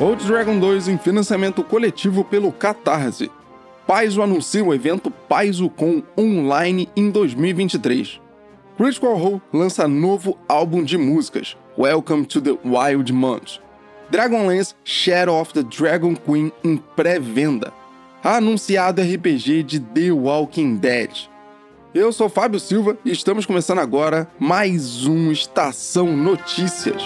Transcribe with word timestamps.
Old 0.00 0.26
Dragon 0.26 0.58
2 0.58 0.88
em 0.88 0.98
financiamento 0.98 1.64
coletivo 1.64 2.22
pelo 2.22 2.52
Catarse. 2.52 3.30
Paizo 3.86 4.22
anuncia 4.22 4.62
o 4.62 4.74
evento 4.74 5.10
PaizoCon 5.10 6.02
Online 6.16 6.88
em 6.94 7.10
2023. 7.10 8.20
Critical 8.76 9.16
Role 9.16 9.42
lança 9.52 9.88
novo 9.88 10.36
álbum 10.46 10.84
de 10.84 10.98
músicas, 10.98 11.56
Welcome 11.78 12.26
to 12.26 12.40
the 12.40 12.56
Wild 12.64 13.12
Month. 13.12 13.63
Dragonlance 14.10 14.74
Shadow 14.84 15.40
of 15.40 15.52
the 15.52 15.62
Dragon 15.62 16.14
Queen 16.14 16.52
em 16.62 16.76
pré-venda. 16.76 17.72
Anunciado 18.22 19.02
RPG 19.02 19.62
de 19.62 19.80
The 19.80 20.12
Walking 20.12 20.76
Dead. 20.76 21.10
Eu 21.94 22.12
sou 22.12 22.28
Fábio 22.28 22.58
Silva 22.58 22.96
e 23.04 23.10
estamos 23.10 23.46
começando 23.46 23.78
agora 23.78 24.28
mais 24.38 25.06
um 25.06 25.30
Estação 25.30 26.16
Notícias. 26.16 27.02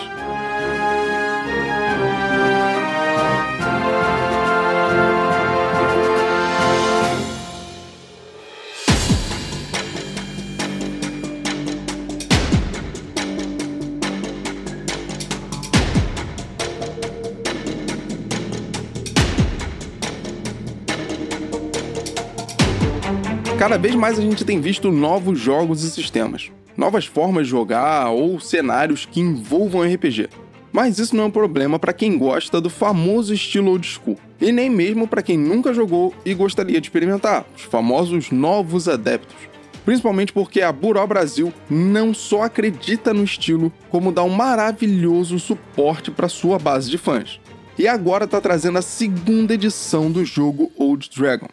Cada 23.59 23.77
vez 23.77 23.97
mais 23.97 24.17
a 24.17 24.23
gente 24.23 24.45
tem 24.45 24.61
visto 24.61 24.93
novos 24.93 25.37
jogos 25.37 25.83
e 25.83 25.91
sistemas, 25.91 26.53
novas 26.77 27.07
formas 27.07 27.47
de 27.47 27.51
jogar 27.51 28.09
ou 28.11 28.39
cenários 28.39 29.05
que 29.05 29.19
envolvam 29.19 29.83
RPG. 29.83 30.29
Mas 30.71 31.01
isso 31.01 31.17
não 31.17 31.25
é 31.25 31.27
um 31.27 31.31
problema 31.31 31.77
para 31.77 31.93
quem 31.93 32.17
gosta 32.17 32.61
do 32.61 32.71
famoso 32.71 33.35
estilo 33.35 33.73
old 33.73 33.85
school, 33.85 34.17
e 34.41 34.53
nem 34.53 34.71
mesmo 34.71 35.09
para 35.09 35.23
quem 35.23 35.37
nunca 35.37 35.75
jogou 35.75 36.15
e 36.25 36.35
gostaria 36.35 36.81
de 36.81 36.87
experimentar, 36.87 37.47
os 37.57 37.63
famosos 37.63 38.31
novos 38.31 38.89
adeptos. 38.89 39.37
Principalmente 39.85 40.33
porque 40.33 40.63
a 40.63 40.71
Buró 40.71 41.05
Brasil 41.05 41.53
não 41.69 42.15
só 42.15 42.45
acredita 42.45 43.13
no 43.13 43.25
estilo, 43.25 43.73
como 43.91 44.13
dá 44.13 44.23
um 44.23 44.29
maravilhoso 44.29 45.37
suporte 45.41 46.13
para 46.13 46.29
sua 46.29 46.61
base 46.61 46.89
de 46.89 46.97
fãs. 46.97 47.41
E 47.77 47.89
agora 47.89 48.25
está 48.25 48.41
trazendo 48.41 48.79
a 48.79 48.83
segunda 48.83 49.55
edição 49.55 50.13
do 50.13 50.25
jogo 50.25 50.71
Old 50.77 51.11
Dragon. 51.11 51.49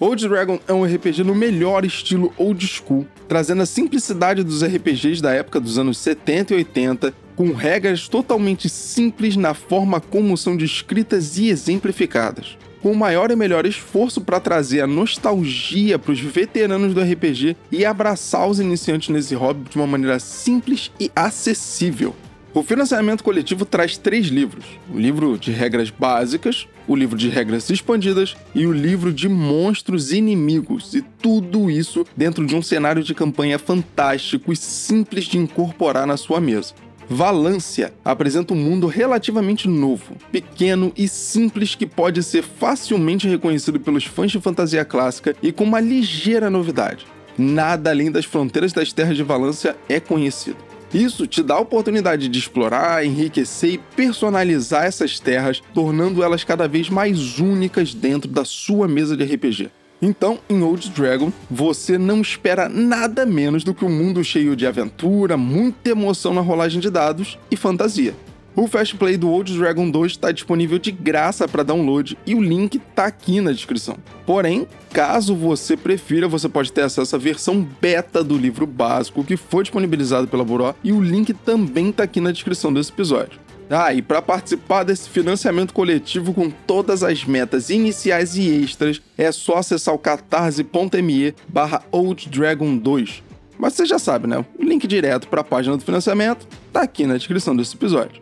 Old 0.00 0.28
Dragon 0.28 0.60
é 0.68 0.72
um 0.72 0.84
RPG 0.84 1.24
no 1.24 1.34
melhor 1.34 1.84
estilo 1.84 2.32
old 2.36 2.64
school, 2.64 3.04
trazendo 3.26 3.62
a 3.62 3.66
simplicidade 3.66 4.44
dos 4.44 4.62
RPGs 4.62 5.20
da 5.20 5.32
época 5.32 5.58
dos 5.58 5.76
anos 5.76 5.98
70 5.98 6.54
e 6.54 6.56
80, 6.58 7.14
com 7.34 7.52
regras 7.52 8.06
totalmente 8.06 8.68
simples 8.68 9.34
na 9.34 9.54
forma 9.54 10.00
como 10.00 10.36
são 10.36 10.56
descritas 10.56 11.36
e 11.36 11.48
exemplificadas. 11.48 12.56
Com 12.80 12.92
o 12.92 12.96
maior 12.96 13.32
e 13.32 13.36
melhor 13.36 13.66
esforço 13.66 14.20
para 14.20 14.38
trazer 14.38 14.82
a 14.82 14.86
nostalgia 14.86 15.98
para 15.98 16.12
os 16.12 16.20
veteranos 16.20 16.94
do 16.94 17.00
RPG 17.00 17.56
e 17.72 17.84
abraçar 17.84 18.48
os 18.48 18.60
iniciantes 18.60 19.08
nesse 19.08 19.34
hobby 19.34 19.68
de 19.68 19.76
uma 19.76 19.86
maneira 19.86 20.20
simples 20.20 20.92
e 21.00 21.10
acessível. 21.16 22.14
O 22.58 22.62
financiamento 22.64 23.22
coletivo 23.22 23.64
traz 23.64 23.96
três 23.96 24.26
livros: 24.26 24.64
o 24.92 24.98
livro 24.98 25.38
de 25.38 25.52
regras 25.52 25.90
básicas, 25.90 26.66
o 26.88 26.96
livro 26.96 27.16
de 27.16 27.28
regras 27.28 27.70
expandidas 27.70 28.36
e 28.52 28.66
o 28.66 28.72
livro 28.72 29.12
de 29.12 29.28
monstros 29.28 30.12
inimigos, 30.12 30.92
e 30.92 31.00
tudo 31.00 31.70
isso 31.70 32.04
dentro 32.16 32.44
de 32.44 32.56
um 32.56 32.60
cenário 32.60 33.04
de 33.04 33.14
campanha 33.14 33.60
fantástico 33.60 34.52
e 34.52 34.56
simples 34.56 35.26
de 35.26 35.38
incorporar 35.38 36.04
na 36.04 36.16
sua 36.16 36.40
mesa. 36.40 36.74
Valância 37.08 37.94
apresenta 38.04 38.52
um 38.54 38.56
mundo 38.56 38.88
relativamente 38.88 39.68
novo, 39.68 40.16
pequeno 40.32 40.92
e 40.96 41.06
simples 41.06 41.76
que 41.76 41.86
pode 41.86 42.24
ser 42.24 42.42
facilmente 42.42 43.28
reconhecido 43.28 43.78
pelos 43.78 44.04
fãs 44.04 44.32
de 44.32 44.40
fantasia 44.40 44.84
clássica 44.84 45.36
e 45.40 45.52
com 45.52 45.62
uma 45.62 45.78
ligeira 45.78 46.50
novidade. 46.50 47.06
Nada 47.38 47.90
além 47.90 48.10
das 48.10 48.24
fronteiras 48.24 48.72
das 48.72 48.92
terras 48.92 49.16
de 49.16 49.22
Valância 49.22 49.76
é 49.88 50.00
conhecido. 50.00 50.67
Isso 50.92 51.26
te 51.26 51.42
dá 51.42 51.54
a 51.54 51.60
oportunidade 51.60 52.28
de 52.28 52.38
explorar, 52.38 53.04
enriquecer 53.04 53.74
e 53.74 53.78
personalizar 53.78 54.84
essas 54.84 55.20
terras, 55.20 55.62
tornando 55.74 56.22
elas 56.22 56.44
cada 56.44 56.66
vez 56.66 56.88
mais 56.88 57.38
únicas 57.38 57.92
dentro 57.92 58.30
da 58.30 58.44
sua 58.44 58.88
mesa 58.88 59.16
de 59.16 59.24
RPG. 59.24 59.70
Então, 60.00 60.38
em 60.48 60.62
Old 60.62 60.90
Dragon, 60.90 61.32
você 61.50 61.98
não 61.98 62.20
espera 62.20 62.68
nada 62.68 63.26
menos 63.26 63.64
do 63.64 63.74
que 63.74 63.84
um 63.84 63.90
mundo 63.90 64.22
cheio 64.22 64.54
de 64.54 64.66
aventura, 64.66 65.36
muita 65.36 65.90
emoção 65.90 66.32
na 66.32 66.40
rolagem 66.40 66.80
de 66.80 66.88
dados 66.88 67.38
e 67.50 67.56
fantasia. 67.56 68.14
O 68.58 68.66
Fast 68.66 68.96
Play 68.96 69.16
do 69.16 69.30
Old 69.30 69.56
Dragon 69.56 69.88
2 69.88 70.10
está 70.10 70.32
disponível 70.32 70.80
de 70.80 70.90
graça 70.90 71.46
para 71.46 71.62
download 71.62 72.18
e 72.26 72.34
o 72.34 72.42
link 72.42 72.74
está 72.74 73.04
aqui 73.04 73.40
na 73.40 73.52
descrição. 73.52 73.96
Porém, 74.26 74.66
caso 74.92 75.32
você 75.32 75.76
prefira, 75.76 76.26
você 76.26 76.48
pode 76.48 76.72
ter 76.72 76.82
acesso 76.82 77.14
à 77.14 77.18
versão 77.20 77.64
beta 77.80 78.24
do 78.24 78.36
livro 78.36 78.66
básico 78.66 79.22
que 79.22 79.36
foi 79.36 79.62
disponibilizado 79.62 80.26
pela 80.26 80.44
Buró 80.44 80.74
e 80.82 80.90
o 80.90 81.00
link 81.00 81.32
também 81.32 81.90
está 81.90 82.02
aqui 82.02 82.20
na 82.20 82.32
descrição 82.32 82.72
desse 82.72 82.90
episódio. 82.90 83.38
Ah, 83.70 83.94
e 83.94 84.02
para 84.02 84.20
participar 84.20 84.82
desse 84.82 85.08
financiamento 85.08 85.72
coletivo 85.72 86.34
com 86.34 86.50
todas 86.50 87.04
as 87.04 87.24
metas 87.24 87.70
iniciais 87.70 88.36
e 88.36 88.48
extras, 88.64 89.00
é 89.16 89.30
só 89.30 89.58
acessar 89.58 89.94
o 89.94 89.98
catarse.me 90.00 91.32
barra 91.46 91.84
olddragon2. 91.92 93.22
Mas 93.56 93.74
você 93.74 93.86
já 93.86 94.00
sabe, 94.00 94.26
né? 94.26 94.44
O 94.58 94.64
link 94.64 94.84
direto 94.88 95.28
para 95.28 95.42
a 95.42 95.44
página 95.44 95.76
do 95.76 95.84
financiamento 95.84 96.44
está 96.66 96.82
aqui 96.82 97.06
na 97.06 97.16
descrição 97.16 97.54
desse 97.54 97.76
episódio. 97.76 98.20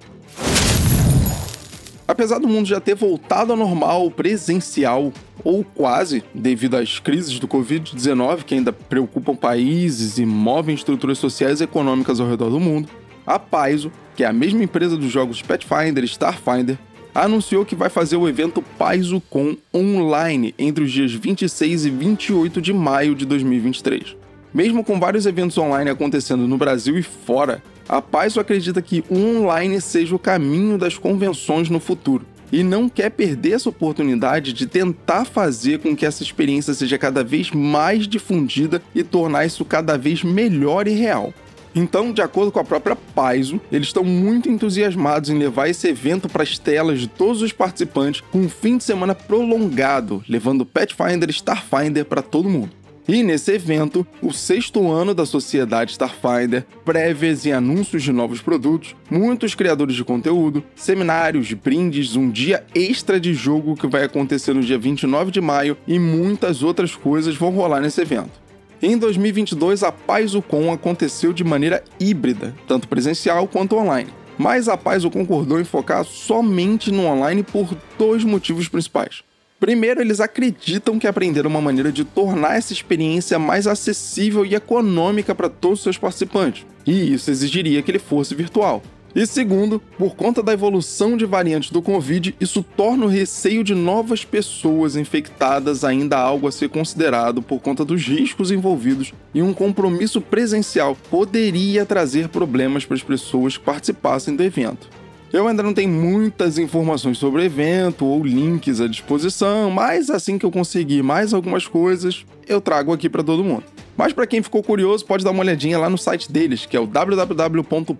Apesar 2.16 2.38
do 2.38 2.48
mundo 2.48 2.66
já 2.66 2.80
ter 2.80 2.94
voltado 2.94 3.52
ao 3.52 3.58
normal 3.58 4.10
presencial, 4.10 5.12
ou 5.44 5.62
quase, 5.62 6.24
devido 6.32 6.74
às 6.74 6.98
crises 6.98 7.38
do 7.38 7.46
Covid-19 7.46 8.42
que 8.42 8.54
ainda 8.54 8.72
preocupam 8.72 9.36
países 9.36 10.16
e 10.16 10.24
movem 10.24 10.74
estruturas 10.74 11.18
sociais 11.18 11.60
e 11.60 11.64
econômicas 11.64 12.18
ao 12.18 12.26
redor 12.26 12.48
do 12.48 12.58
mundo, 12.58 12.88
a 13.26 13.38
Paizo, 13.38 13.92
que 14.16 14.24
é 14.24 14.26
a 14.26 14.32
mesma 14.32 14.64
empresa 14.64 14.96
dos 14.96 15.12
jogos 15.12 15.42
Pathfinder 15.42 16.02
e 16.02 16.06
Starfinder, 16.06 16.78
anunciou 17.14 17.66
que 17.66 17.76
vai 17.76 17.90
fazer 17.90 18.16
o 18.16 18.26
evento 18.26 18.62
PaizoCon 18.78 19.54
online 19.74 20.54
entre 20.58 20.84
os 20.84 20.92
dias 20.92 21.12
26 21.12 21.84
e 21.84 21.90
28 21.90 22.62
de 22.62 22.72
maio 22.72 23.14
de 23.14 23.26
2023. 23.26 24.16
Mesmo 24.54 24.82
com 24.82 24.98
vários 24.98 25.26
eventos 25.26 25.58
online 25.58 25.90
acontecendo 25.90 26.48
no 26.48 26.56
Brasil 26.56 26.96
e 26.96 27.02
fora, 27.02 27.62
a 27.88 28.02
Paizo 28.02 28.40
acredita 28.40 28.82
que 28.82 29.04
o 29.08 29.16
online 29.16 29.80
seja 29.80 30.14
o 30.14 30.18
caminho 30.18 30.76
das 30.76 30.98
convenções 30.98 31.70
no 31.70 31.80
futuro 31.80 32.26
e 32.50 32.62
não 32.62 32.88
quer 32.88 33.10
perder 33.10 33.52
essa 33.52 33.68
oportunidade 33.68 34.52
de 34.52 34.66
tentar 34.66 35.24
fazer 35.24 35.80
com 35.80 35.96
que 35.96 36.06
essa 36.06 36.22
experiência 36.22 36.74
seja 36.74 36.98
cada 36.98 37.24
vez 37.24 37.50
mais 37.50 38.06
difundida 38.06 38.82
e 38.94 39.02
tornar 39.02 39.46
isso 39.46 39.64
cada 39.64 39.96
vez 39.96 40.22
melhor 40.22 40.86
e 40.86 40.92
real. 40.92 41.32
Então, 41.74 42.10
de 42.10 42.22
acordo 42.22 42.50
com 42.50 42.58
a 42.58 42.64
própria 42.64 42.96
Paizo, 42.96 43.60
eles 43.70 43.88
estão 43.88 44.02
muito 44.02 44.48
entusiasmados 44.48 45.28
em 45.28 45.38
levar 45.38 45.68
esse 45.68 45.86
evento 45.88 46.26
para 46.26 46.42
as 46.42 46.58
telas 46.58 47.00
de 47.00 47.06
todos 47.06 47.42
os 47.42 47.52
participantes 47.52 48.22
com 48.32 48.38
um 48.38 48.48
fim 48.48 48.78
de 48.78 48.84
semana 48.84 49.14
prolongado, 49.14 50.24
levando 50.26 50.64
Pathfinder 50.64 51.28
e 51.28 51.32
Starfinder 51.32 52.06
para 52.06 52.22
todo 52.22 52.48
mundo. 52.48 52.70
E 53.08 53.22
nesse 53.22 53.52
evento, 53.52 54.04
o 54.20 54.32
sexto 54.32 54.90
ano 54.90 55.14
da 55.14 55.24
Sociedade 55.24 55.92
Starfinder, 55.92 56.66
prévias 56.84 57.46
e 57.46 57.52
anúncios 57.52 58.02
de 58.02 58.10
novos 58.10 58.42
produtos, 58.42 58.96
muitos 59.08 59.54
criadores 59.54 59.94
de 59.94 60.02
conteúdo, 60.02 60.64
seminários, 60.74 61.52
brindes, 61.52 62.16
um 62.16 62.28
dia 62.28 62.64
extra 62.74 63.20
de 63.20 63.32
jogo 63.32 63.76
que 63.76 63.86
vai 63.86 64.02
acontecer 64.02 64.54
no 64.54 64.60
dia 64.60 64.76
29 64.76 65.30
de 65.30 65.40
maio 65.40 65.76
e 65.86 66.00
muitas 66.00 66.64
outras 66.64 66.96
coisas 66.96 67.36
vão 67.36 67.50
rolar 67.50 67.80
nesse 67.80 68.00
evento. 68.00 68.40
Em 68.82 68.98
2022, 68.98 69.84
a 69.84 69.92
PaizoCon 69.92 70.72
aconteceu 70.72 71.32
de 71.32 71.44
maneira 71.44 71.84
híbrida, 72.00 72.56
tanto 72.66 72.88
presencial 72.88 73.46
quanto 73.46 73.76
online. 73.76 74.10
Mas 74.36 74.68
a 74.68 74.76
Paizo 74.76 75.10
concordou 75.10 75.60
em 75.60 75.64
focar 75.64 76.04
somente 76.04 76.90
no 76.90 77.06
online 77.06 77.42
por 77.42 77.74
dois 77.96 78.22
motivos 78.22 78.68
principais. 78.68 79.22
Primeiro, 79.58 80.02
eles 80.02 80.20
acreditam 80.20 80.98
que 80.98 81.06
aprenderam 81.06 81.48
uma 81.48 81.62
maneira 81.62 81.90
de 81.90 82.04
tornar 82.04 82.56
essa 82.56 82.74
experiência 82.74 83.38
mais 83.38 83.66
acessível 83.66 84.44
e 84.44 84.54
econômica 84.54 85.34
para 85.34 85.48
todos 85.48 85.78
os 85.78 85.82
seus 85.82 85.96
participantes, 85.96 86.66
e 86.86 87.14
isso 87.14 87.30
exigiria 87.30 87.80
que 87.80 87.90
ele 87.90 87.98
fosse 87.98 88.34
virtual. 88.34 88.82
E 89.14 89.26
segundo, 89.26 89.80
por 89.96 90.14
conta 90.14 90.42
da 90.42 90.52
evolução 90.52 91.16
de 91.16 91.24
variantes 91.24 91.70
do 91.70 91.80
Covid, 91.80 92.36
isso 92.38 92.62
torna 92.76 93.06
o 93.06 93.08
receio 93.08 93.64
de 93.64 93.74
novas 93.74 94.26
pessoas 94.26 94.94
infectadas 94.94 95.84
ainda 95.84 96.18
algo 96.18 96.46
a 96.46 96.52
ser 96.52 96.68
considerado 96.68 97.40
por 97.40 97.58
conta 97.62 97.82
dos 97.82 98.06
riscos 98.06 98.50
envolvidos 98.50 99.14
e 99.32 99.40
um 99.40 99.54
compromisso 99.54 100.20
presencial 100.20 100.94
poderia 101.10 101.86
trazer 101.86 102.28
problemas 102.28 102.84
para 102.84 102.94
as 102.94 103.02
pessoas 103.02 103.56
que 103.56 103.64
participassem 103.64 104.36
do 104.36 104.42
evento. 104.42 104.86
Eu 105.32 105.48
ainda 105.48 105.62
não 105.62 105.74
tenho 105.74 105.90
muitas 105.90 106.56
informações 106.56 107.18
sobre 107.18 107.42
o 107.42 107.44
evento 107.44 108.06
ou 108.06 108.24
links 108.24 108.80
à 108.80 108.86
disposição, 108.86 109.70
mas 109.70 110.08
assim 110.08 110.38
que 110.38 110.46
eu 110.46 110.52
conseguir 110.52 111.02
mais 111.02 111.34
algumas 111.34 111.66
coisas, 111.66 112.24
eu 112.46 112.60
trago 112.60 112.92
aqui 112.92 113.08
para 113.08 113.24
todo 113.24 113.42
mundo. 113.42 113.64
Mas 113.96 114.12
para 114.12 114.26
quem 114.26 114.42
ficou 114.42 114.62
curioso, 114.62 115.04
pode 115.04 115.24
dar 115.24 115.32
uma 115.32 115.40
olhadinha 115.40 115.78
lá 115.78 115.90
no 115.90 115.98
site 115.98 116.30
deles, 116.30 116.64
que 116.66 116.76
é 116.76 116.80
o 116.80 116.86
www.paiso.com. 116.86 117.96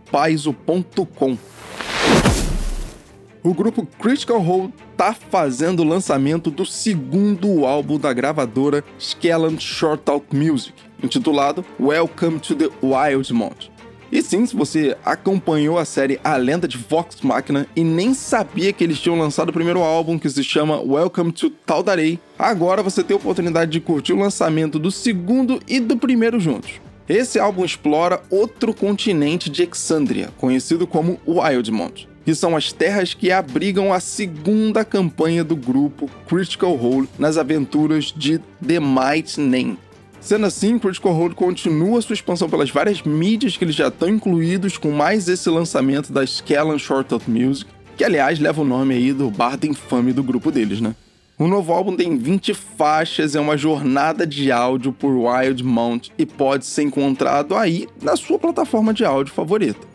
O 3.42 3.54
grupo 3.54 3.86
Critical 3.98 4.40
Role 4.40 4.72
tá 4.96 5.14
fazendo 5.14 5.80
o 5.80 5.84
lançamento 5.84 6.50
do 6.50 6.66
segundo 6.66 7.64
álbum 7.64 7.98
da 7.98 8.12
gravadora 8.12 8.84
Skellan 8.98 9.58
Shortout 9.58 10.26
Music, 10.34 10.74
intitulado 11.02 11.64
Welcome 11.78 12.40
to 12.40 12.56
the 12.56 12.68
Wildmont. 12.82 13.75
E 14.10 14.22
sim, 14.22 14.46
se 14.46 14.54
você 14.54 14.96
acompanhou 15.04 15.78
a 15.78 15.84
série 15.84 16.20
A 16.22 16.36
Lenda 16.36 16.68
de 16.68 16.78
Vox 16.78 17.20
Machina 17.22 17.66
e 17.74 17.82
nem 17.82 18.14
sabia 18.14 18.72
que 18.72 18.84
eles 18.84 19.00
tinham 19.00 19.18
lançado 19.18 19.48
o 19.48 19.52
primeiro 19.52 19.80
álbum 19.80 20.16
que 20.18 20.30
se 20.30 20.44
chama 20.44 20.80
Welcome 20.80 21.32
to 21.32 21.50
Taldarei, 21.50 22.18
agora 22.38 22.84
você 22.84 23.02
tem 23.02 23.14
a 23.14 23.18
oportunidade 23.18 23.72
de 23.72 23.80
curtir 23.80 24.12
o 24.12 24.18
lançamento 24.18 24.78
do 24.78 24.92
segundo 24.92 25.60
e 25.66 25.80
do 25.80 25.96
primeiro 25.96 26.38
juntos. 26.38 26.80
Esse 27.08 27.38
álbum 27.38 27.64
explora 27.64 28.22
outro 28.30 28.72
continente 28.72 29.50
de 29.50 29.62
Exandria, 29.62 30.30
conhecido 30.36 30.86
como 30.86 31.20
Wildmont, 31.26 32.08
que 32.24 32.34
são 32.34 32.56
as 32.56 32.72
terras 32.72 33.12
que 33.12 33.30
abrigam 33.30 33.92
a 33.92 34.00
segunda 34.00 34.84
campanha 34.84 35.42
do 35.42 35.54
grupo 35.56 36.08
Critical 36.28 36.74
Role 36.74 37.08
nas 37.18 37.36
aventuras 37.36 38.12
de 38.16 38.38
The 38.64 38.80
Might 38.80 39.40
Name. 39.40 39.78
Sendo 40.26 40.44
assim, 40.44 40.76
Critical 40.76 41.12
Role 41.12 41.36
continua 41.36 42.02
sua 42.02 42.14
expansão 42.14 42.50
pelas 42.50 42.68
várias 42.68 43.00
mídias 43.00 43.56
que 43.56 43.62
eles 43.62 43.76
já 43.76 43.86
estão 43.86 44.08
incluídos, 44.08 44.76
com 44.76 44.90
mais 44.90 45.28
esse 45.28 45.48
lançamento 45.48 46.12
da 46.12 46.24
Skellan 46.24 46.80
Shortout 46.80 47.30
Music, 47.30 47.70
que 47.96 48.02
aliás 48.02 48.40
leva 48.40 48.60
o 48.60 48.64
nome 48.64 48.96
aí 48.96 49.12
do 49.12 49.30
bar 49.30 49.56
da 49.56 49.68
infame 49.68 50.12
do 50.12 50.24
grupo 50.24 50.50
deles, 50.50 50.80
né? 50.80 50.96
O 51.38 51.46
novo 51.46 51.72
álbum 51.72 51.94
tem 51.94 52.18
20 52.18 52.54
faixas, 52.54 53.36
é 53.36 53.40
uma 53.40 53.56
jornada 53.56 54.26
de 54.26 54.50
áudio 54.50 54.92
por 54.92 55.12
Wild 55.12 55.62
Mount 55.62 56.08
e 56.18 56.26
pode 56.26 56.66
ser 56.66 56.82
encontrado 56.82 57.54
aí 57.54 57.86
na 58.02 58.16
sua 58.16 58.36
plataforma 58.36 58.92
de 58.92 59.04
áudio 59.04 59.32
favorita. 59.32 59.86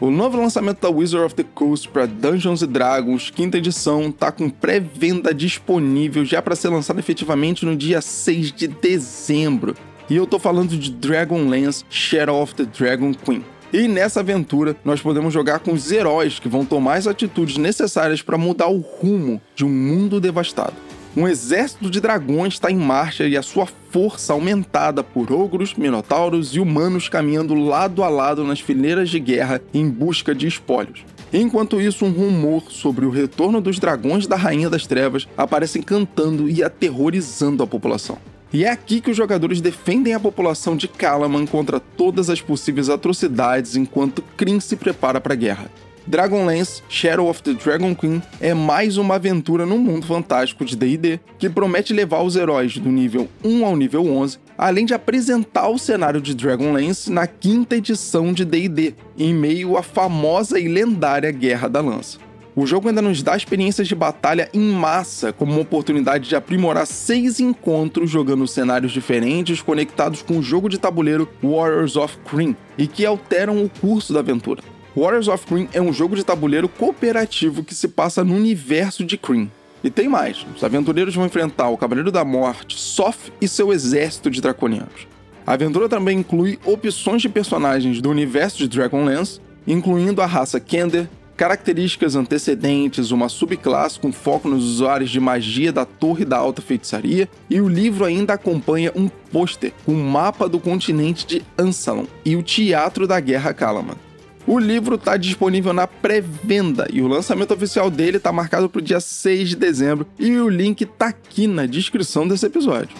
O 0.00 0.10
novo 0.10 0.38
lançamento 0.38 0.80
da 0.80 0.88
Wizard 0.88 1.26
of 1.26 1.34
the 1.34 1.44
Coast 1.54 1.86
para 1.86 2.06
Dungeons 2.06 2.62
Dragons, 2.62 3.28
quinta 3.28 3.58
edição, 3.58 4.10
tá 4.10 4.32
com 4.32 4.48
pré-venda 4.48 5.34
disponível 5.34 6.24
já 6.24 6.40
para 6.40 6.56
ser 6.56 6.70
lançado 6.70 6.98
efetivamente 6.98 7.66
no 7.66 7.76
dia 7.76 8.00
6 8.00 8.50
de 8.50 8.66
dezembro. 8.66 9.76
E 10.08 10.16
eu 10.16 10.26
tô 10.26 10.38
falando 10.38 10.70
de 10.70 10.90
Dragonlance 10.90 11.84
Shadow 11.90 12.42
of 12.42 12.54
the 12.54 12.64
Dragon 12.64 13.12
Queen. 13.12 13.44
E 13.74 13.86
nessa 13.86 14.20
aventura, 14.20 14.74
nós 14.82 15.02
podemos 15.02 15.34
jogar 15.34 15.58
com 15.58 15.74
os 15.74 15.92
heróis 15.92 16.38
que 16.38 16.48
vão 16.48 16.64
tomar 16.64 16.94
as 16.94 17.06
atitudes 17.06 17.58
necessárias 17.58 18.22
para 18.22 18.38
mudar 18.38 18.68
o 18.68 18.78
rumo 18.78 19.38
de 19.54 19.66
um 19.66 19.70
mundo 19.70 20.18
devastado. 20.18 20.72
Um 21.16 21.26
exército 21.26 21.90
de 21.90 22.00
dragões 22.00 22.54
está 22.54 22.70
em 22.70 22.76
marcha 22.76 23.26
e 23.26 23.36
a 23.36 23.42
sua 23.42 23.66
força 23.90 24.32
aumentada 24.32 25.02
por 25.02 25.32
ogros, 25.32 25.74
minotauros 25.74 26.54
e 26.54 26.60
humanos 26.60 27.08
caminhando 27.08 27.52
lado 27.54 28.04
a 28.04 28.08
lado 28.08 28.44
nas 28.44 28.60
fileiras 28.60 29.10
de 29.10 29.18
guerra 29.18 29.60
em 29.74 29.88
busca 29.88 30.32
de 30.32 30.46
espólios. 30.46 31.04
Enquanto 31.32 31.80
isso, 31.80 32.04
um 32.04 32.12
rumor 32.12 32.70
sobre 32.70 33.04
o 33.04 33.10
retorno 33.10 33.60
dos 33.60 33.80
dragões 33.80 34.28
da 34.28 34.36
Rainha 34.36 34.70
das 34.70 34.86
Trevas 34.86 35.26
aparecem 35.36 35.82
cantando 35.82 36.48
e 36.48 36.62
aterrorizando 36.62 37.62
a 37.64 37.66
população. 37.66 38.16
E 38.52 38.64
é 38.64 38.70
aqui 38.70 39.00
que 39.00 39.10
os 39.10 39.16
jogadores 39.16 39.60
defendem 39.60 40.14
a 40.14 40.20
população 40.20 40.76
de 40.76 40.86
Calaman 40.86 41.46
contra 41.46 41.80
todas 41.80 42.30
as 42.30 42.40
possíveis 42.40 42.88
atrocidades 42.88 43.74
enquanto 43.74 44.22
Kryn 44.36 44.60
se 44.60 44.76
prepara 44.76 45.20
para 45.20 45.34
a 45.34 45.36
guerra. 45.36 45.70
Dragonlance 46.10 46.82
Shadow 46.88 47.28
of 47.28 47.40
the 47.40 47.52
Dragon 47.52 47.94
Queen 47.94 48.20
é 48.40 48.52
mais 48.52 48.96
uma 48.96 49.14
aventura 49.14 49.64
no 49.64 49.78
mundo 49.78 50.04
fantástico 50.04 50.64
de 50.64 50.74
D&D, 50.74 51.20
que 51.38 51.48
promete 51.48 51.92
levar 51.92 52.20
os 52.22 52.34
heróis 52.34 52.76
do 52.78 52.88
nível 52.90 53.28
1 53.44 53.64
ao 53.64 53.76
nível 53.76 54.04
11, 54.04 54.38
além 54.58 54.84
de 54.84 54.92
apresentar 54.92 55.68
o 55.68 55.78
cenário 55.78 56.20
de 56.20 56.34
Dragonlance 56.34 57.12
na 57.12 57.28
quinta 57.28 57.76
edição 57.76 58.32
de 58.32 58.44
D&D, 58.44 58.96
em 59.16 59.32
meio 59.32 59.76
à 59.76 59.84
famosa 59.84 60.58
e 60.58 60.66
lendária 60.66 61.30
Guerra 61.30 61.68
da 61.68 61.80
Lança. 61.80 62.18
O 62.56 62.66
jogo 62.66 62.88
ainda 62.88 63.00
nos 63.00 63.22
dá 63.22 63.36
experiências 63.36 63.86
de 63.86 63.94
batalha 63.94 64.48
em 64.52 64.72
massa, 64.72 65.32
como 65.32 65.52
uma 65.52 65.60
oportunidade 65.60 66.28
de 66.28 66.34
aprimorar 66.34 66.88
seis 66.88 67.38
encontros 67.38 68.10
jogando 68.10 68.48
cenários 68.48 68.90
diferentes 68.90 69.62
conectados 69.62 70.22
com 70.22 70.38
o 70.38 70.42
jogo 70.42 70.68
de 70.68 70.76
tabuleiro 70.76 71.28
Warriors 71.40 71.94
of 71.94 72.18
Kryn, 72.28 72.56
e 72.76 72.88
que 72.88 73.06
alteram 73.06 73.62
o 73.62 73.68
curso 73.68 74.12
da 74.12 74.18
aventura. 74.18 74.60
Warriors 74.96 75.28
of 75.28 75.46
Kryn 75.46 75.68
é 75.72 75.80
um 75.80 75.92
jogo 75.92 76.16
de 76.16 76.24
tabuleiro 76.24 76.68
cooperativo 76.68 77.62
que 77.62 77.74
se 77.74 77.86
passa 77.88 78.24
no 78.24 78.34
universo 78.34 79.04
de 79.04 79.16
Kryn. 79.16 79.48
E 79.84 79.90
tem 79.90 80.08
mais: 80.08 80.44
os 80.54 80.64
aventureiros 80.64 81.14
vão 81.14 81.26
enfrentar 81.26 81.68
o 81.68 81.78
Cavaleiro 81.78 82.10
da 82.10 82.24
Morte, 82.24 82.78
Soth 82.78 83.32
e 83.40 83.46
seu 83.46 83.72
exército 83.72 84.30
de 84.30 84.40
draconianos. 84.40 85.06
A 85.46 85.52
aventura 85.52 85.88
também 85.88 86.18
inclui 86.18 86.58
opções 86.64 87.22
de 87.22 87.28
personagens 87.28 88.00
do 88.00 88.10
universo 88.10 88.58
de 88.58 88.68
Dragonlance, 88.68 89.40
incluindo 89.66 90.20
a 90.20 90.26
raça 90.26 90.60
Kender, 90.60 91.08
características 91.36 92.16
antecedentes, 92.16 93.10
uma 93.10 93.28
subclasse 93.28 93.98
com 93.98 94.12
foco 94.12 94.48
nos 94.48 94.64
usuários 94.64 95.08
de 95.08 95.18
magia 95.18 95.72
da 95.72 95.86
Torre 95.86 96.24
da 96.24 96.36
Alta 96.36 96.60
Feitiçaria, 96.60 97.28
e 97.48 97.60
o 97.60 97.68
livro 97.68 98.04
ainda 98.04 98.34
acompanha 98.34 98.92
um 98.94 99.08
pôster 99.08 99.72
com 99.86 99.92
um 99.92 100.04
mapa 100.04 100.48
do 100.48 100.60
continente 100.60 101.26
de 101.26 101.42
Ansalon 101.58 102.06
e 102.24 102.36
o 102.36 102.42
Teatro 102.42 103.06
da 103.06 103.18
Guerra 103.18 103.54
Calaman. 103.54 104.09
O 104.46 104.58
livro 104.58 104.94
está 104.94 105.16
disponível 105.16 105.72
na 105.72 105.86
pré-venda 105.86 106.88
e 106.92 107.02
o 107.02 107.06
lançamento 107.06 107.52
oficial 107.52 107.90
dele 107.90 108.16
está 108.16 108.32
marcado 108.32 108.68
para 108.68 108.78
o 108.78 108.82
dia 108.82 108.98
6 108.98 109.50
de 109.50 109.56
dezembro 109.56 110.06
e 110.18 110.38
o 110.38 110.48
link 110.48 110.82
está 110.82 111.08
aqui 111.08 111.46
na 111.46 111.66
descrição 111.66 112.26
desse 112.26 112.46
episódio. 112.46 112.96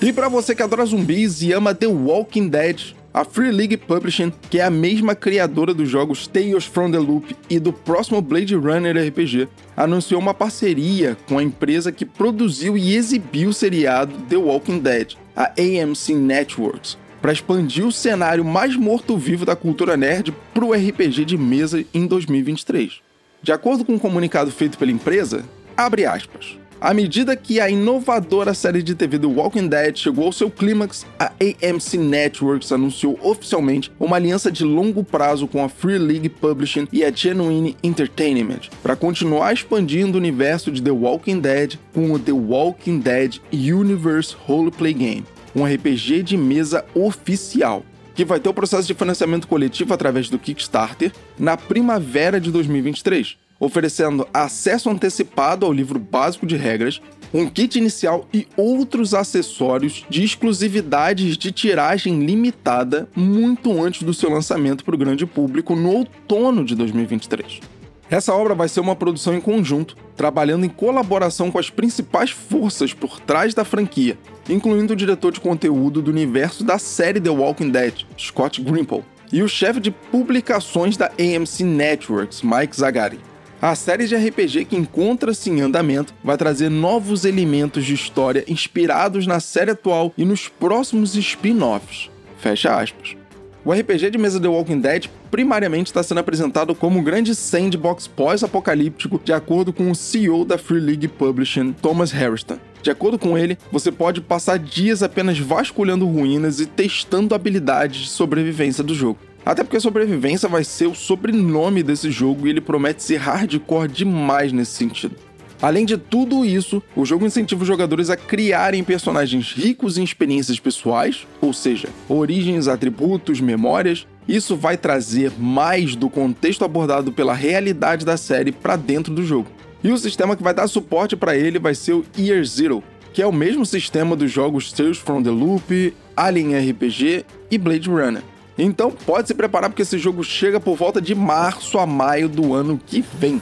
E 0.00 0.12
para 0.12 0.28
você 0.28 0.54
que 0.54 0.62
adora 0.62 0.84
zumbis 0.84 1.42
e 1.42 1.52
ama 1.52 1.74
The 1.74 1.86
Walking 1.86 2.48
Dead, 2.48 2.94
a 3.14 3.24
Free 3.24 3.50
League 3.50 3.76
Publishing, 3.76 4.32
que 4.48 4.58
é 4.58 4.64
a 4.64 4.70
mesma 4.70 5.14
criadora 5.14 5.74
dos 5.74 5.88
jogos 5.88 6.26
Tales 6.26 6.64
from 6.64 6.90
the 6.90 6.98
Loop 6.98 7.36
e 7.50 7.58
do 7.58 7.72
próximo 7.72 8.22
Blade 8.22 8.54
Runner 8.54 8.96
RPG, 9.08 9.48
anunciou 9.76 10.20
uma 10.20 10.32
parceria 10.32 11.16
com 11.28 11.38
a 11.38 11.42
empresa 11.42 11.92
que 11.92 12.06
produziu 12.06 12.76
e 12.76 12.96
exibiu 12.96 13.50
o 13.50 13.54
seriado 13.54 14.14
The 14.28 14.36
Walking 14.36 14.78
Dead, 14.78 15.14
a 15.36 15.52
AMC 15.58 16.14
Networks, 16.14 16.96
para 17.22 17.32
expandir 17.32 17.86
o 17.86 17.92
cenário 17.92 18.44
mais 18.44 18.74
morto-vivo 18.74 19.46
da 19.46 19.54
cultura 19.54 19.96
nerd 19.96 20.34
para 20.52 20.64
o 20.64 20.72
RPG 20.72 21.24
de 21.24 21.38
mesa 21.38 21.84
em 21.94 22.04
2023. 22.04 23.00
De 23.40 23.52
acordo 23.52 23.84
com 23.84 23.94
um 23.94 23.98
comunicado 23.98 24.50
feito 24.50 24.76
pela 24.76 24.90
empresa, 24.90 25.44
abre 25.76 26.04
aspas. 26.04 26.58
À 26.80 26.92
medida 26.92 27.36
que 27.36 27.60
a 27.60 27.70
inovadora 27.70 28.52
série 28.52 28.82
de 28.82 28.96
TV 28.96 29.16
The 29.16 29.26
Walking 29.28 29.68
Dead 29.68 29.96
chegou 29.96 30.24
ao 30.26 30.32
seu 30.32 30.50
clímax, 30.50 31.06
a 31.16 31.26
AMC 31.26 31.96
Networks 31.96 32.72
anunciou 32.72 33.16
oficialmente 33.22 33.92
uma 34.00 34.16
aliança 34.16 34.50
de 34.50 34.64
longo 34.64 35.04
prazo 35.04 35.46
com 35.46 35.64
a 35.64 35.68
Free 35.68 35.98
League 35.98 36.28
Publishing 36.28 36.88
e 36.92 37.04
a 37.04 37.12
Genuine 37.12 37.76
Entertainment 37.84 38.62
para 38.82 38.96
continuar 38.96 39.52
expandindo 39.52 40.18
o 40.18 40.20
universo 40.20 40.72
de 40.72 40.82
The 40.82 40.90
Walking 40.90 41.38
Dead 41.38 41.78
com 41.94 42.10
o 42.10 42.18
The 42.18 42.32
Walking 42.32 42.98
Dead 42.98 43.36
Universe 43.52 44.34
Roleplay 44.44 44.92
Game 44.92 45.24
um 45.54 45.64
RPG 45.64 46.22
de 46.22 46.36
mesa 46.36 46.84
oficial, 46.94 47.84
que 48.14 48.24
vai 48.24 48.40
ter 48.40 48.48
o 48.48 48.54
processo 48.54 48.86
de 48.86 48.94
financiamento 48.94 49.48
coletivo 49.48 49.94
através 49.94 50.28
do 50.28 50.38
Kickstarter 50.38 51.12
na 51.38 51.56
primavera 51.56 52.40
de 52.40 52.50
2023, 52.50 53.36
oferecendo 53.58 54.26
acesso 54.34 54.90
antecipado 54.90 55.64
ao 55.64 55.72
livro 55.72 55.98
básico 55.98 56.46
de 56.46 56.56
regras, 56.56 57.00
um 57.32 57.48
kit 57.48 57.78
inicial 57.78 58.28
e 58.32 58.46
outros 58.56 59.14
acessórios 59.14 60.04
de 60.10 60.22
exclusividades 60.22 61.36
de 61.36 61.50
tiragem 61.50 62.24
limitada 62.24 63.08
muito 63.16 63.82
antes 63.82 64.02
do 64.02 64.12
seu 64.12 64.30
lançamento 64.30 64.84
para 64.84 64.94
o 64.94 64.98
grande 64.98 65.24
público 65.24 65.74
no 65.74 65.90
outono 65.90 66.64
de 66.64 66.74
2023. 66.74 67.71
Essa 68.12 68.34
obra 68.34 68.54
vai 68.54 68.68
ser 68.68 68.80
uma 68.80 68.94
produção 68.94 69.34
em 69.34 69.40
conjunto, 69.40 69.96
trabalhando 70.14 70.66
em 70.66 70.68
colaboração 70.68 71.50
com 71.50 71.58
as 71.58 71.70
principais 71.70 72.30
forças 72.30 72.92
por 72.92 73.18
trás 73.18 73.54
da 73.54 73.64
franquia, 73.64 74.18
incluindo 74.50 74.92
o 74.92 74.96
diretor 74.96 75.32
de 75.32 75.40
conteúdo 75.40 76.02
do 76.02 76.10
universo 76.10 76.62
da 76.62 76.78
série 76.78 77.18
The 77.18 77.30
Walking 77.30 77.70
Dead, 77.70 78.04
Scott 78.18 78.60
Grimple, 78.60 79.02
e 79.32 79.42
o 79.42 79.48
chefe 79.48 79.80
de 79.80 79.90
publicações 79.90 80.94
da 80.94 81.06
AMC 81.06 81.64
Networks, 81.64 82.42
Mike 82.42 82.76
Zagari. 82.76 83.18
A 83.62 83.74
série 83.74 84.06
de 84.06 84.14
RPG 84.14 84.66
que 84.66 84.76
encontra-se 84.76 85.48
em 85.48 85.62
andamento 85.62 86.12
vai 86.22 86.36
trazer 86.36 86.68
novos 86.68 87.24
elementos 87.24 87.82
de 87.82 87.94
história 87.94 88.44
inspirados 88.46 89.26
na 89.26 89.40
série 89.40 89.70
atual 89.70 90.12
e 90.18 90.24
nos 90.26 90.48
próximos 90.48 91.16
spin-offs. 91.16 92.10
Fecha 92.36 92.78
aspas. 92.78 93.21
O 93.64 93.72
RPG 93.72 94.10
de 94.10 94.18
mesa 94.18 94.40
The 94.40 94.48
Walking 94.48 94.80
Dead 94.80 95.06
primariamente 95.30 95.86
está 95.86 96.02
sendo 96.02 96.18
apresentado 96.18 96.74
como 96.74 96.98
um 96.98 97.04
grande 97.04 97.32
sandbox 97.32 98.08
pós-apocalíptico, 98.08 99.20
de 99.24 99.32
acordo 99.32 99.72
com 99.72 99.88
o 99.88 99.94
CEO 99.94 100.44
da 100.44 100.58
Free 100.58 100.80
League 100.80 101.06
Publishing, 101.06 101.72
Thomas 101.74 102.10
Harriston. 102.10 102.58
De 102.82 102.90
acordo 102.90 103.20
com 103.20 103.38
ele, 103.38 103.56
você 103.70 103.92
pode 103.92 104.20
passar 104.20 104.58
dias 104.58 105.00
apenas 105.00 105.38
vasculhando 105.38 106.08
ruínas 106.08 106.58
e 106.58 106.66
testando 106.66 107.36
habilidades 107.36 108.00
de 108.00 108.08
sobrevivência 108.08 108.82
do 108.82 108.96
jogo. 108.96 109.20
Até 109.46 109.62
porque 109.62 109.78
sobrevivência 109.78 110.48
vai 110.48 110.64
ser 110.64 110.88
o 110.88 110.94
sobrenome 110.94 111.84
desse 111.84 112.10
jogo 112.10 112.48
e 112.48 112.50
ele 112.50 112.60
promete 112.60 113.04
ser 113.04 113.18
hardcore 113.18 113.86
demais 113.86 114.52
nesse 114.52 114.72
sentido. 114.72 115.14
Além 115.62 115.86
de 115.86 115.96
tudo 115.96 116.44
isso, 116.44 116.82
o 116.96 117.06
jogo 117.06 117.24
incentiva 117.24 117.62
os 117.62 117.68
jogadores 117.68 118.10
a 118.10 118.16
criarem 118.16 118.82
personagens 118.82 119.52
ricos 119.52 119.96
em 119.96 120.02
experiências 120.02 120.58
pessoais, 120.58 121.24
ou 121.40 121.52
seja, 121.52 121.88
origens, 122.08 122.66
atributos, 122.66 123.40
memórias. 123.40 124.04
Isso 124.26 124.56
vai 124.56 124.76
trazer 124.76 125.30
mais 125.38 125.94
do 125.94 126.10
contexto 126.10 126.64
abordado 126.64 127.12
pela 127.12 127.32
realidade 127.32 128.04
da 128.04 128.16
série 128.16 128.50
para 128.50 128.74
dentro 128.74 129.14
do 129.14 129.24
jogo. 129.24 129.46
E 129.84 129.92
o 129.92 129.98
sistema 129.98 130.34
que 130.34 130.42
vai 130.42 130.52
dar 130.52 130.66
suporte 130.66 131.14
para 131.14 131.36
ele 131.36 131.60
vai 131.60 131.76
ser 131.76 131.92
o 131.92 132.04
Year 132.18 132.44
Zero, 132.44 132.82
que 133.12 133.22
é 133.22 133.26
o 133.26 133.32
mesmo 133.32 133.64
sistema 133.64 134.16
dos 134.16 134.32
jogos 134.32 134.72
Tales 134.72 134.98
from 134.98 135.22
the 135.22 135.30
Loop, 135.30 135.94
Alien 136.16 136.70
RPG 136.70 137.24
e 137.48 137.56
Blade 137.56 137.88
Runner. 137.88 138.22
Então 138.58 138.90
pode 138.90 139.28
se 139.28 139.34
preparar 139.34 139.70
porque 139.70 139.82
esse 139.82 139.96
jogo 139.96 140.24
chega 140.24 140.58
por 140.58 140.76
volta 140.76 141.00
de 141.00 141.14
março 141.14 141.78
a 141.78 141.86
maio 141.86 142.28
do 142.28 142.52
ano 142.52 142.80
que 142.84 143.00
vem. 143.00 143.40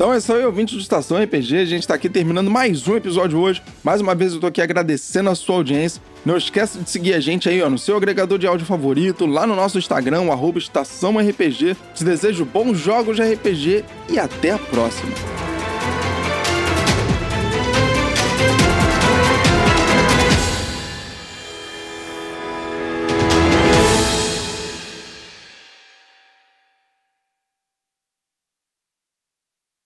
Então 0.00 0.14
é 0.14 0.18
só 0.18 0.34
aí, 0.34 0.46
ouvinte 0.46 0.74
de 0.74 0.80
Estação 0.80 1.22
RPG, 1.22 1.58
a 1.58 1.64
gente 1.66 1.86
tá 1.86 1.92
aqui 1.92 2.08
terminando 2.08 2.50
mais 2.50 2.88
um 2.88 2.96
episódio 2.96 3.38
hoje. 3.38 3.62
Mais 3.84 4.00
uma 4.00 4.14
vez 4.14 4.32
eu 4.32 4.40
tô 4.40 4.46
aqui 4.46 4.62
agradecendo 4.62 5.28
a 5.28 5.34
sua 5.34 5.56
audiência. 5.56 6.00
Não 6.24 6.38
esqueça 6.38 6.78
de 6.80 6.88
seguir 6.88 7.12
a 7.12 7.20
gente 7.20 7.50
aí 7.50 7.60
ó, 7.60 7.68
no 7.68 7.76
seu 7.76 7.98
agregador 7.98 8.38
de 8.38 8.46
áudio 8.46 8.64
favorito, 8.64 9.26
lá 9.26 9.46
no 9.46 9.54
nosso 9.54 9.76
Instagram, 9.76 10.22
o 10.22 10.32
arroba 10.32 10.58
Estação 10.58 11.18
RPG. 11.18 11.76
Te 11.94 12.02
desejo 12.02 12.46
bons 12.46 12.78
jogos 12.78 13.16
de 13.16 13.22
RPG 13.22 13.84
e 14.08 14.18
até 14.18 14.52
a 14.52 14.58
próxima. 14.58 15.12